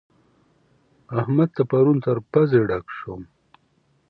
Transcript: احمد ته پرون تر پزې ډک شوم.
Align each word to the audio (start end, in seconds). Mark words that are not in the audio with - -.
احمد 1.19 1.49
ته 1.55 1.61
پرون 1.69 1.97
تر 2.05 2.17
پزې 2.31 2.59
ډک 2.69 2.85
شوم. 2.97 3.21